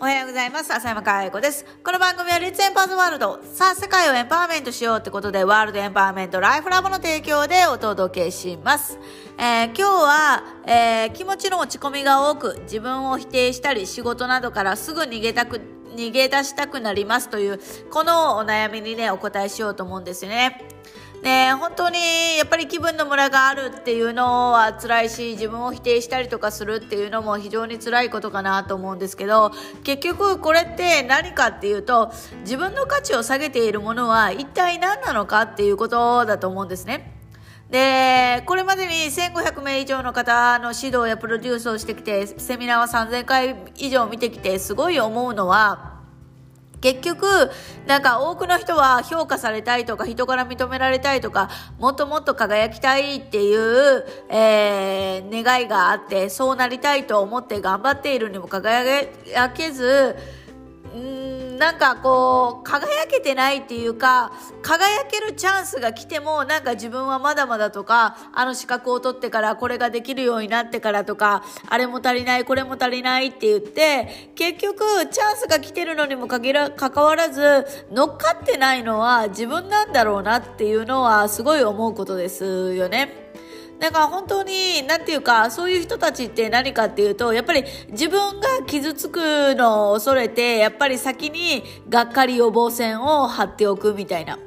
[0.00, 0.72] おはようございます。
[0.72, 1.66] 浅山かえ子です。
[1.84, 3.38] この番組はリッツエンパーズワールド。
[3.44, 8.98] さあ、世界をエンパワーメントしようってことで、ワールドエンパワーメントライフラボの提供でお届けします。
[9.36, 15.60] えー今日は、えー気持ちの落ち込みが多く、自分を否定したり、仕事などからすぐ逃げたく、
[15.94, 20.66] 逃げ出したくなりますという、このお悩みにね、お答えしようと思うんですよね。
[21.22, 21.98] ね本当に
[22.38, 29.52] やっぱり気分のムラがあるっていうのは辛いし自分を否定したりとかするっていうのも非常に辛いことかなと思うんですけど
[29.84, 37.20] 結局これって何かっていうと自分の価値を下げているものは一体何なのかっていうことだと思うんですね。
[37.70, 45.89] で、これまでに1500名以上の方の指導やプロデュースをしてきて、セミナーは3000回以上見てきて、すごい思うのは、
[46.80, 47.50] 結局、
[47.86, 59.06] なんか多くの人は評価されたいとか、人から認められたいとか、もっともっと輝きたいっていう、えー、願いがあって、そうなりたいと思って頑張っているにも輝
[59.54, 60.16] けず、
[60.94, 61.19] うん
[61.60, 83.29] なんかこう輝けてないっていうか輝けるチャンスが来てもなんか自分はまだまだとかあの資格を取ってからこれができるようになってからとかあれも足りないこれも足りないって言って結局チャンスが来てるのにも限ら関わらず乗っかってないのは自分なんだろうなっていうのはすごい思うことですよね。
[83.80, 94.38] だか本当に、なんていうか、そういう人たちって何かっていうと、やっぱり自分が傷つくのを恐れて、やっぱり先にがっかり予防線を張っておくみたいな。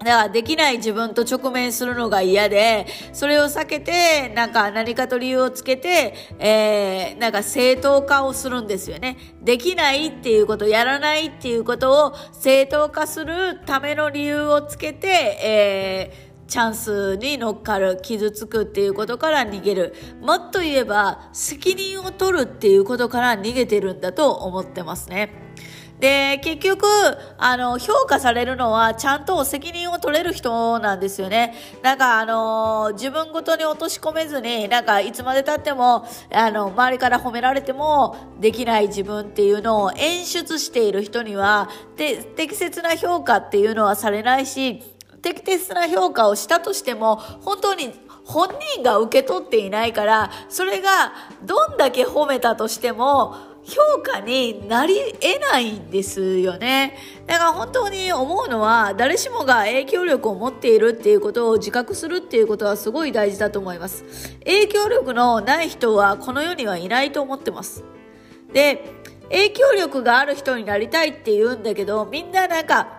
[0.00, 9.16] だからできない自分と直面するのが嫌で、それを避けて、なんか何かと理由をつけて、えー、なんか正当化をするんですよね。
[9.42, 15.08] できないっていうこと、やらないっていうことを正当化するための理由をつけて、
[15.42, 19.94] えー、チャンスに乗っかる、傷つくっていうことから逃げる。
[20.22, 25.30] もっと言えば、責任を取るっていうことから逃げてるんだと思ってますね。
[26.00, 26.86] で、結局、
[27.38, 31.54] あの、評価されるのは、ちゃんと責任を取れる人なんですよね。
[31.82, 47.92] なんか、あの、自分ごとに落とし込めずに、なんか、いつまで経っても、あの、周りから褒められても、できない自分っていうのを演出している人には、で、適切な評価っていうのはされないし、適切な評価をしたとしても、本当に
[48.24, 51.12] 本人が受け取っていないから、それが
[51.44, 53.34] どんだけ褒めたとしても、
[53.64, 56.96] 評価になり得ないんですよね。
[57.26, 64.04] だから本当に思うのは、誰しもが影響力を持っているっていうことを自覚するっていうことはすごい大事だと思います。
[64.44, 67.84] 影響力のない人はこの世にはいないと思ってます。
[68.52, 68.84] で、
[69.30, 72.97] 影響力がある人になりたいって言うんだけど、みんななんか、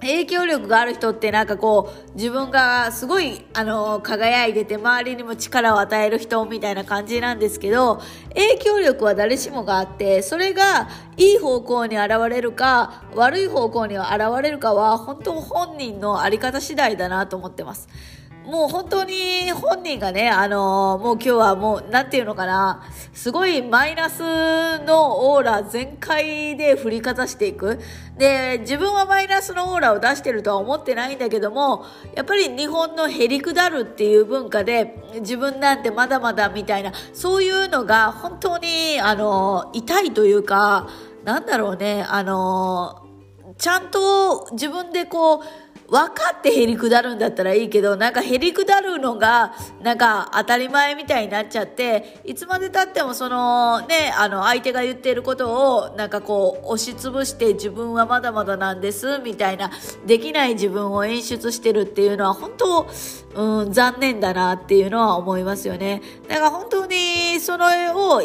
[0.00, 8.00] 影響力がある人ってなんかこう自分がすごいあの輝いてて周りにも力を与える人みたいな感じなんですけど
[8.30, 14.08] 影響力は誰しもがあってそれがいい方向に現れるか悪い方向に現
[14.42, 17.88] れるかは本当本人のあり方次第だなと思ってます。
[18.44, 27.78] もう本当に本人がね、あのーもう今日はもう、なんていうのかな、すごいマイナスのオーラ全開で振りかざしていく。
[28.16, 31.84] で、自分はマイナスのオーラを出してるとは思ってないんだけども、
[32.14, 40.88] やっぱり日本のへりくだるっていう文化で、自分なんてまだまだみたいな、そういうのが本当に、あのー痛いというか、
[41.24, 43.10] なんだろうね、あのー
[43.58, 45.40] ちゃんと自分でこう、
[45.90, 49.52] 分かってへりくだるんだったらいいけど、なんかへりくだるのが、
[49.82, 59.72] なんか当たり前みたいになっちゃって、いつまで経ってもそのね、あの相手が言ってることを、なんかこう押しつぶして自分はまだまだなんです、みたいな、
[60.06, 62.88] できない自分を演出してるっていうのは本当、
[63.34, 66.02] うん、残念だなっていうのは思いますよね。
[66.28, 68.22] だから本当にそれを、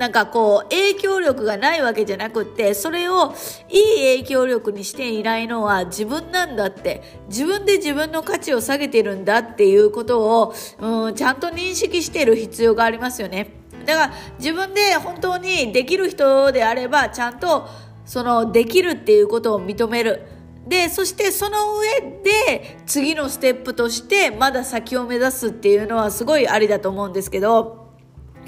[0.00, 3.34] なんかこう影響力がないわけじゃなくってそれを
[3.68, 13.50] いい影響力にしていないのは自分なんだって自分で自分の価値を下げてるんだっていうことを、うん、ちゃんと認識してる必要がありますよね。
[13.84, 17.68] だから自分で本当にできる人であればちゃんと
[18.06, 20.22] そのできるっていうことを認める。
[20.66, 27.79] でそしてその上で次のステップとしてまだ先を目指すっていうのはすごいありだと思うんですけど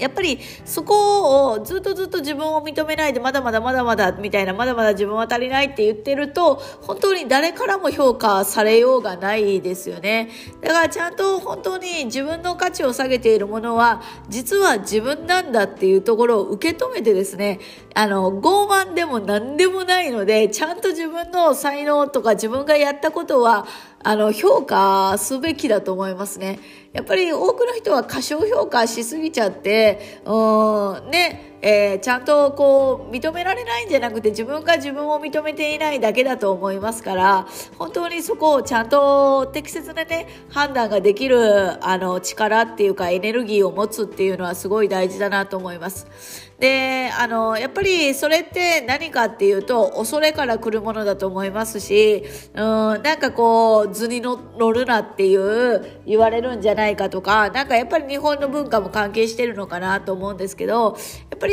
[0.00, 10.30] やっぱりそこをずっとずっと自分を認めないでまだまだまだまだみたいなまだまだ自分は足りないって言ってると本当に誰からも評価されようがないですよね。
[10.60, 17.60] だからちゃんと本当に自分の価値を下げているものは実は自分なんだっていうところを受け止めてですね
[17.94, 23.66] あの傲慢でも何でもないのでちゃんと自分の才能とか自分がやったことは
[24.02, 26.58] あの、評価すべきだと思いますね。
[26.92, 37.46] やっぱり多くの人は過小評価しすぎちゃって、うん、ね、えー、ちゃんとこう認められないんじゃなくて自分が自分を認めていないだけだと思いますから
[37.78, 46.50] 本当にそこをちゃんと適切なね判断ができるあの力っていうかエネルギーを持つっていうのはすごい大事だなと思います。
[46.60, 52.22] で、あの、やっぱりそれって何かっていうと、恐れから来るものだと思いますし、
[52.54, 52.62] うん、
[53.02, 54.38] なんかこう、図に乗
[54.70, 60.98] るなっていう言われるんじゃないかとか、なんかやっぱり日本の文化も関係してるのかなと思うんですけど、
[61.30, 61.49] やっぱり、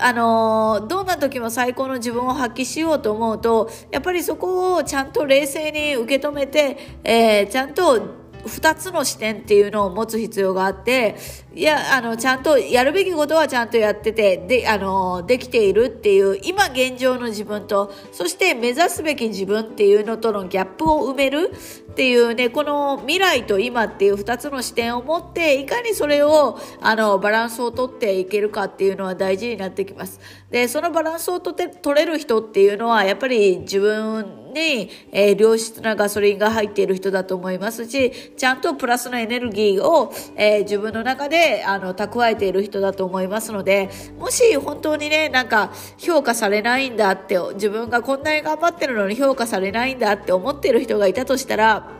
[0.00, 11.16] あのどんな時も最高の自分を発揮しようと思うと、やっぱりそこをちゃんと冷静に受け止めて、えー、ちゃんと2つの視点っていうのを持つ必要があって、
[11.54, 21.50] いや、あの、ちゃんとやるべきことはちゃんとやってて、で、あの、できているっていう、今現状の自分と、そして目指すべき自分っていうのとのギャップを埋める
[21.90, 30.20] っていうね、この未来と今っていう2つの視点を持って、いかにそれを、あの、バランスをとっていけるかっていうのは大事になってきます。
[30.50, 43.88] で、そのバランスをとて取れる人っていうのは、やっぱり自分に、えー、良質なガソリンが入っている人だと思いますし、ちゃんとプラスのエネルギーを、えー、自分の中であの蓄えている人だと思いますので、
[44.18, 51.90] もし本当にね、なんか評価されないんだって、自分がこんなに頑張ってるのに評価されないんだって思ってる人がいたとしたら、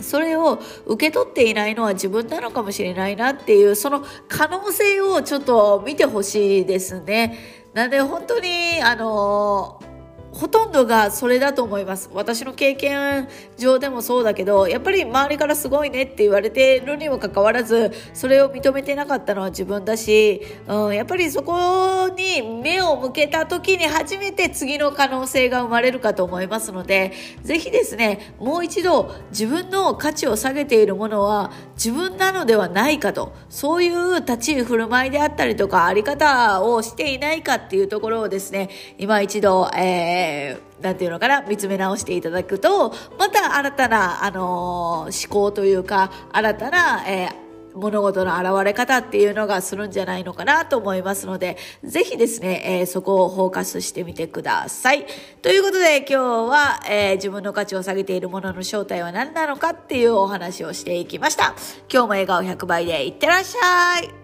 [0.00, 7.60] それを受け取っていないのは自分なのかもしれないなっていう、その可能性をちょっと見てほしいですね。
[7.74, 9.89] なんで本当に、あのー
[10.32, 12.08] ほとんどがそれだと思います。
[12.14, 13.28] 私の経験
[13.58, 27.12] 上でもそうだけど、やっぱり周りからすごいねって言われてるにもかかわらず、それを認めてなかったのは自分だし、うん、やっぱりそこに目を向けた時に初めて次の可能性が生まれるかと思いますので、
[27.42, 55.06] ぜひですね、もう一度自分の価値を下げているものは自分なのではないかと、そういう立ち居振る舞いであったりとか、あり方をしていないかっていうところをですね、今一度、えーえー、なんていうのかな、見つめ直していただくと、また新たな、あのー、思考というか、新たな、えー物事の現れ方っていうのがするんじゃないのかなと思いますので、ぜひですね、えー、そこをフォーカスしてみてください。
[55.42, 56.14] ということで今日
[56.50, 61.54] は、えー、自分の価値を下げているものの正体は何なのかっていうお話をしていきました。
[61.92, 64.19] 今日も笑顔100倍でいってらっしゃい。